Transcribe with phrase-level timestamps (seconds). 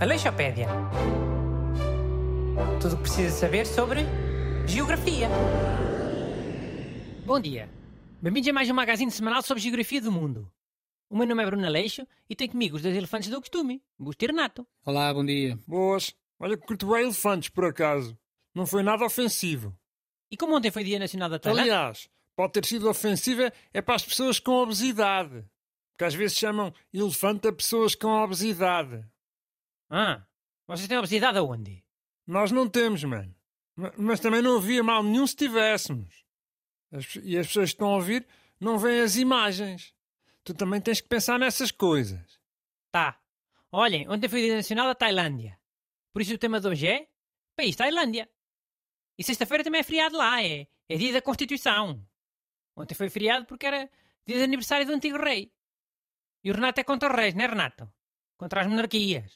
[0.00, 0.68] Aleixopédia.
[2.80, 4.00] Tudo o que precisa saber sobre
[4.66, 5.28] geografia.
[7.24, 7.68] Bom dia.
[8.20, 10.50] Bem-vindos a mais um magazine semanal sobre geografia do mundo.
[11.08, 14.24] O meu nome é Bruno Aleixo e tenho comigo os dois elefantes do costume, Busto
[14.24, 14.66] e Renato.
[14.84, 15.58] Olá, bom dia.
[15.66, 16.14] Boas.
[16.38, 18.16] Olha que curto bem elefantes, por acaso.
[18.54, 19.74] Não foi nada ofensivo.
[20.30, 21.72] E como ontem foi Dia Nacional da Tailândia...
[21.72, 25.44] Aliás, pode ter sido ofensiva é para as pessoas com obesidade.
[25.96, 29.02] Porque às vezes chamam elefante a pessoas com obesidade.
[29.88, 30.26] Ah,
[30.66, 31.82] vocês têm obesidade aonde?
[32.26, 33.34] Nós não temos, mano.
[33.74, 36.22] Ma- Mas também não havia mal nenhum se tivéssemos.
[37.22, 38.26] E as pessoas que estão a ouvir
[38.60, 39.94] não veem as imagens.
[40.44, 42.38] Tu também tens que pensar nessas coisas.
[42.92, 43.18] Tá.
[43.72, 45.58] Olhem, ontem foi Dia Nacional da Tailândia.
[46.12, 47.08] Por isso o tema de hoje é
[47.56, 48.28] País Tailândia.
[49.18, 52.06] E sexta-feira também é feriado lá, é, é dia da Constituição.
[52.76, 53.90] Ontem foi feriado porque era
[54.26, 55.50] dia de aniversário do antigo rei.
[56.46, 57.90] E o Renato é contra os reis, não é Renato?
[58.38, 59.32] Contra as monarquias.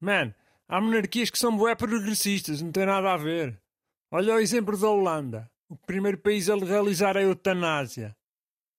[0.00, 0.34] Man,
[0.66, 3.60] há monarquias que são bué progressistas, não tem nada a ver.
[4.10, 8.16] Olha o exemplo da Holanda, o primeiro país a legalizar a eutanásia.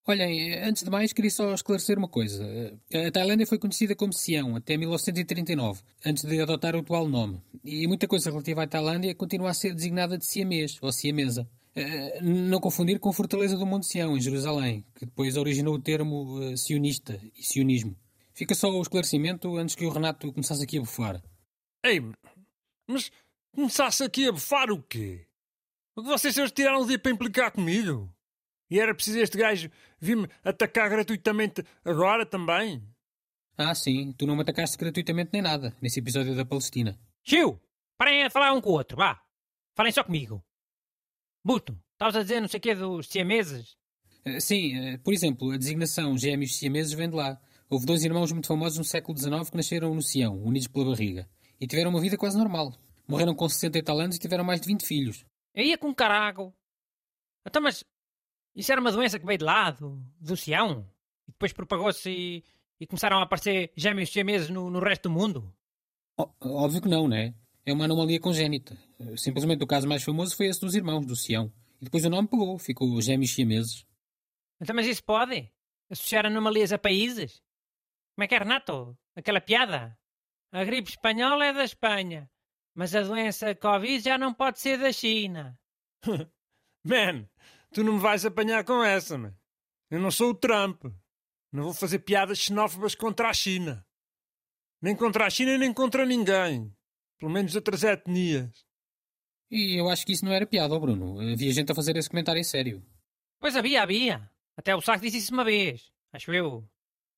[0.08, 2.44] Olhem, antes de mais, queria só esclarecer uma coisa.
[2.92, 7.40] A Tailândia foi conhecida como Sião até 1939, antes de adotar o atual nome.
[7.64, 11.48] E muita coisa relativa à Tailândia continua a ser designada de siamês ou siamesa.
[11.76, 15.82] Eh, Não confundir com a Fortaleza do Monte Sião, em Jerusalém, que depois originou o
[15.82, 17.96] termo eh, sionista e sionismo.
[18.34, 21.22] Fica só o esclarecimento antes que o Renato começasse aqui a bufar.
[21.84, 22.02] Ei,
[22.88, 23.12] mas
[23.54, 25.28] começasse aqui a bufar o quê?
[25.96, 28.12] O que vocês hoje tiraram o dia para implicar comigo?
[28.70, 32.84] E era preciso este gajo vir-me atacar gratuitamente agora também?
[33.56, 37.00] Ah, sim, tu não me atacaste gratuitamente nem nada, nesse episódio da Palestina.
[37.24, 37.62] Chiu!
[38.00, 39.22] Parem a falar um com o outro, vá.
[39.76, 40.44] Falem só comigo.
[41.44, 43.76] Buto, estavas a dizer não sei o quê dos siameses?
[44.26, 47.40] Eh, Sim, eh, por exemplo, a designação gêmeos siameses vem de lá.
[47.70, 51.28] Houve dois irmãos muito famosos no século XIX que nasceram no Sião, unidos pela barriga.
[51.60, 52.74] E tiveram uma vida quase normal.
[53.08, 55.26] Morreram com 60 e tal anos e tiveram mais de 20 filhos.
[55.54, 56.54] Eu ia com carago.
[57.46, 57.84] Então, mas
[58.56, 60.88] isso era uma doença que veio de lá, do, do Sião?
[61.28, 62.44] E depois propagou-se e,
[62.80, 65.54] e começaram a aparecer gêmeos siameses no, no resto do mundo?
[66.18, 67.34] Ó- óbvio que não, né?
[67.66, 68.78] É uma anomalia congénita.
[69.18, 71.52] Simplesmente o caso mais famoso foi esse dos irmãos, do Sião.
[71.80, 73.86] E depois o nome pegou, ficou gêmeos siameses.
[74.60, 75.52] Então, mas isso pode?
[75.90, 77.42] Associar anomalias a países?
[78.16, 78.98] Como é que é, Renato?
[79.16, 79.98] Aquela piada?
[80.52, 82.30] A gripe espanhola é da Espanha,
[82.76, 85.60] mas a doença Covid já não pode ser da China.
[86.86, 87.28] Man,
[87.74, 89.34] tu não me vais apanhar com essa, man.
[89.90, 90.84] Eu não sou o Trump.
[91.52, 93.86] Não vou fazer piadas xenófobas contra a China.
[94.82, 96.76] Nem contra a China, nem contra ninguém.
[97.24, 98.66] Pelo menos de outras etnias.
[99.50, 101.22] E eu acho que isso não era piada, ó Bruno.
[101.22, 102.86] Havia gente a fazer esse comentário em sério.
[103.40, 104.30] Pois havia, havia.
[104.58, 105.90] Até o Saco disse isso uma vez.
[106.12, 106.68] Acho eu.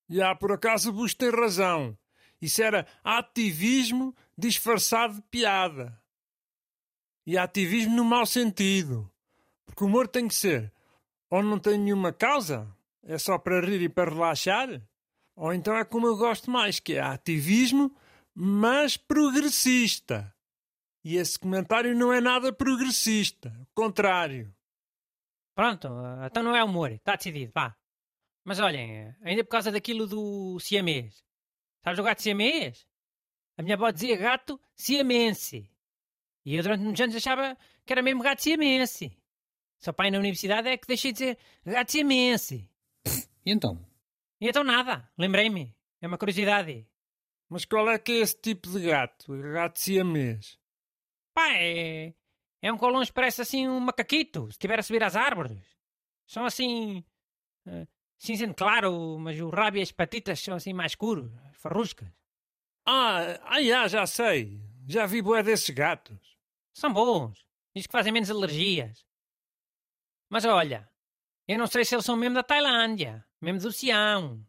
[0.08, 1.98] E há, por acaso, o Bush tem razão.
[2.40, 6.00] Isso era ativismo disfarçado de piada.
[7.26, 9.12] E ativismo no mau sentido.
[9.66, 10.72] Porque o humor tem que ser
[11.32, 12.72] ou não tem nenhuma causa,
[13.02, 14.70] é só para rir e para relaxar,
[15.36, 17.92] ou então é como eu gosto mais, que é ativismo,
[18.35, 20.35] mas progressista.
[21.03, 24.53] E esse comentário não é nada progressista, o contrário.
[25.56, 26.91] Pronto, eh, então não é humor.
[26.91, 27.75] Está decidido, vá.
[28.44, 31.23] Mas olhem, ainda por causa daquilo do siamês.
[31.84, 32.85] Sabes o gato siamês?
[33.57, 35.72] A minha avó dizia gato siamense.
[36.44, 39.17] E eu durante muitos anos achava que era mesmo gato siamense.
[39.79, 42.69] Só pai na universidade é que deixei de dizer gato siamense.
[43.46, 43.79] E então?
[44.41, 45.75] E então nada, lembrei-me.
[46.02, 46.88] É uma curiosidade.
[47.50, 49.32] Mas qual é que é esse tipo de gato?
[49.54, 50.58] Gato siamês?
[51.34, 52.14] Pá, é...
[52.62, 55.62] É um colões parece assim um macaquito, se estiver a subir às árvores.
[56.26, 57.06] São assim...
[57.68, 62.10] eh, cinzento claro, mas o rabo e as patitas são assim mais escuros, farruscas.
[62.86, 64.60] Ah, ah já, já sei.
[64.88, 66.38] Já vi boé desses gatos.
[66.74, 67.46] São bons.
[67.76, 69.06] Diz que fazem menos alergias.
[70.30, 70.90] Mas olha,
[71.48, 74.46] eu não sei se eles são mesmo da Tailândia, mesmo do Sião.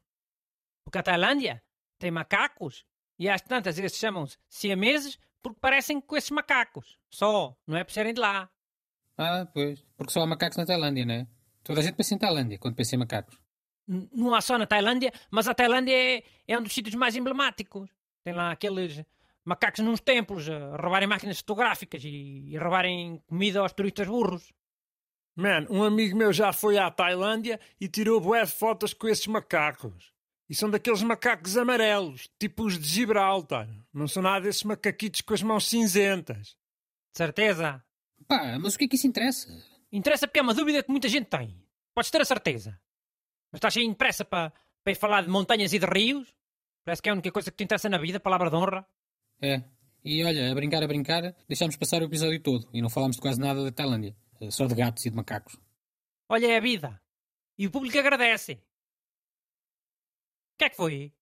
[0.84, 1.62] Porque a Tailândia
[1.98, 2.84] tem macacos
[3.18, 6.98] e às tantas esses chamam-se siameses porque parecem com esses macacos.
[7.10, 8.50] Só, não é por serem de lá.
[9.16, 9.82] Ah, pois.
[9.96, 11.26] Porque só há macacos na Tailândia, né?
[11.62, 13.38] Toda a gente pensa em Tailândia quando pensa em macacos.
[13.88, 17.16] N- Não há só na Tailândia, mas a Tailândia é, é um dos sítios mais
[17.16, 17.88] emblemáticos.
[18.24, 19.02] Tem lá aqueles
[19.44, 24.52] macacos nos templos a roubarem máquinas fotográficas e, e a roubarem comida aos turistas burros.
[25.36, 29.26] Man, um amigo meu já foi à Tailândia e tirou bué de fotos com esses
[29.26, 30.12] macacos.
[30.48, 33.68] E são daqueles macacos amarelos, tipo os de Gibraltar.
[33.92, 36.56] Não são nada desses macaquitos com as mãos cinzentas.
[37.12, 37.82] De certeza.
[38.28, 39.48] Pá, mas o que é que isso interessa?
[39.90, 41.60] Interessa porque é uma dúvida que muita gente tem.
[41.94, 42.78] Podes ter a certeza.
[43.50, 44.52] Mas estás cheio de pressa para
[44.86, 46.32] para ir falar de montanhas e de rios?
[46.84, 48.86] Parece que é a única coisa que te interessa na vida, palavra de honra.
[49.42, 49.64] É.
[50.04, 53.22] E olha, a brincar, a brincar, deixámos passar o episódio todo e não falámos de
[53.22, 54.16] quase nada da Tailândia.
[54.48, 55.56] Só de gatos e de macacos.
[56.28, 57.02] Olha, é a vida.
[57.58, 58.62] E o público agradece.
[60.58, 61.12] Que é que foi?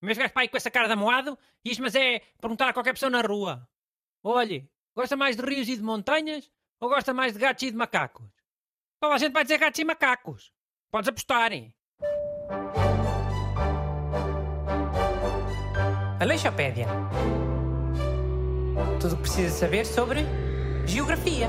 [0.00, 3.10] Meus gajos para com essa cara de amoado isto mas é perguntar a qualquer pessoa
[3.10, 3.68] na rua.
[4.24, 6.50] Olhe, gosta mais de rios e de montanhas
[6.80, 8.26] ou gosta mais de gatos e de macacos?
[9.00, 10.52] Toda a gente vai dizer gatos e macacos.
[10.90, 11.74] Podes apostarem.
[16.20, 16.86] Aleixopédia.
[19.00, 20.20] Tudo o que precisa saber sobre
[20.86, 21.48] geografia.